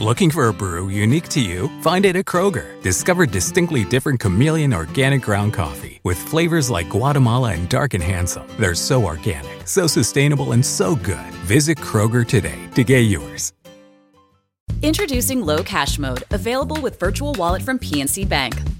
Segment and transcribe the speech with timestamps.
[0.00, 1.68] Looking for a brew unique to you?
[1.82, 2.80] Find it at Kroger.
[2.80, 8.48] Discover distinctly different chameleon organic ground coffee with flavors like Guatemala and Dark and Handsome.
[8.58, 11.34] They're so organic, so sustainable, and so good.
[11.44, 13.52] Visit Kroger today to get yours.
[14.80, 18.54] Introducing Low Cash Mode, available with Virtual Wallet from PNC Bank.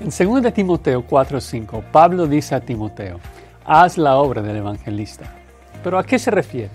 [0.00, 3.20] En 2 Timoteo 4:5, Pablo dice a Timoteo,
[3.64, 5.24] haz la obra del evangelista.
[5.84, 6.70] ¿Pero a qué se refiere?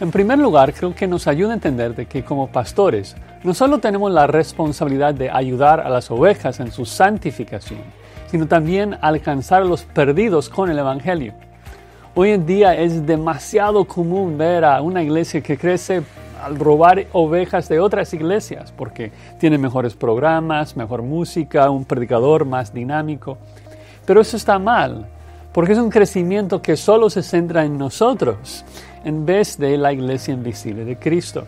[0.00, 3.78] En primer lugar, creo que nos ayuda a entender de que como pastores no solo
[3.78, 7.80] tenemos la responsabilidad de ayudar a las ovejas en su santificación,
[8.26, 11.32] sino también alcanzar a los perdidos con el Evangelio.
[12.14, 16.02] Hoy en día es demasiado común ver a una iglesia que crece
[16.44, 22.74] al robar ovejas de otras iglesias, porque tiene mejores programas, mejor música, un predicador más
[22.74, 23.38] dinámico.
[24.04, 25.06] Pero eso está mal,
[25.52, 28.62] porque es un crecimiento que solo se centra en nosotros,
[29.04, 31.46] en vez de la iglesia invisible de Cristo.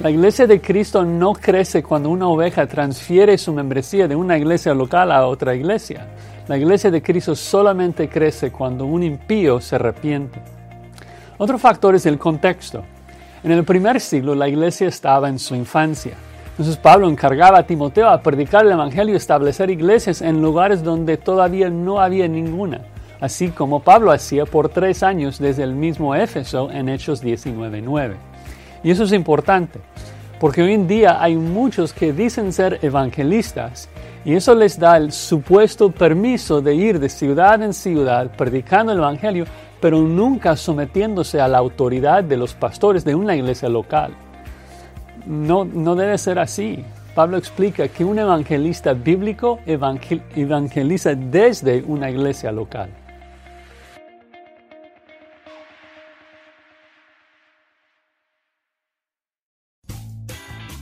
[0.00, 4.72] La iglesia de Cristo no crece cuando una oveja transfiere su membresía de una iglesia
[4.72, 6.08] local a otra iglesia.
[6.48, 10.40] La iglesia de Cristo solamente crece cuando un impío se arrepiente.
[11.36, 12.84] Otro factor es el contexto.
[13.44, 16.14] En el primer siglo la iglesia estaba en su infancia.
[16.52, 21.18] Entonces Pablo encargaba a Timoteo a predicar el Evangelio y establecer iglesias en lugares donde
[21.18, 22.80] todavía no había ninguna,
[23.20, 28.14] así como Pablo hacía por tres años desde el mismo Éfeso en Hechos 19.9.
[28.82, 29.78] Y eso es importante,
[30.40, 33.90] porque hoy en día hay muchos que dicen ser evangelistas
[34.24, 38.98] y eso les da el supuesto permiso de ir de ciudad en ciudad predicando el
[38.98, 39.44] Evangelio,
[39.84, 44.14] pero nunca sometiéndose a la autoridad de los pastores de una iglesia local.
[45.26, 46.82] No, no debe ser así.
[47.14, 52.88] Pablo explica que un evangelista bíblico evangeliza desde una iglesia local.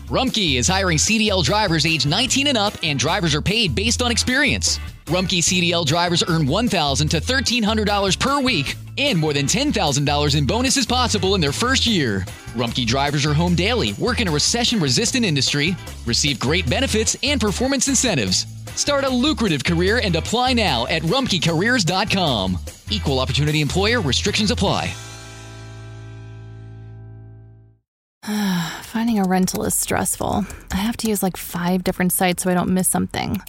[0.09, 4.13] Rumkey is hiring CDL drivers age 19 and up, and drivers are paid based on
[4.13, 4.79] experience.
[5.07, 10.87] Rumkey CDL drivers earn $1,000 to $1,300 per week, and more than $10,000 in bonuses
[10.87, 12.21] possible in their first year.
[12.55, 15.75] Rumkey drivers are home daily, work in a recession resistant industry,
[16.07, 18.47] receive great benefits and performance incentives.
[18.77, 22.59] Start a lucrative career and apply now at rumkeycareers.com.
[22.91, 24.95] Equal opportunity employer restrictions apply.
[28.83, 30.47] Finding a rental is stressful.
[30.71, 33.41] I have to use like five different sites so I don't miss something.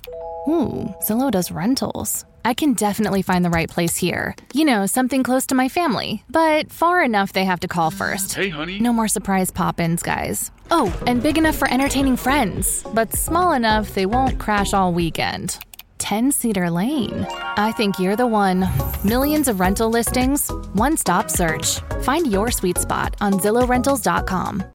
[0.47, 2.25] Ooh, Zillow does rentals.
[2.45, 4.35] I can definitely find the right place here.
[4.53, 8.33] You know, something close to my family, but far enough they have to call first.
[8.33, 8.79] Hey, honey.
[8.79, 10.51] No more surprise pop ins, guys.
[10.69, 15.57] Oh, and big enough for entertaining friends, but small enough they won't crash all weekend.
[15.99, 17.25] 10 Cedar Lane.
[17.55, 18.67] I think you're the one.
[19.05, 21.79] Millions of rental listings, one stop search.
[22.01, 24.63] Find your sweet spot on ZillowRentals.com.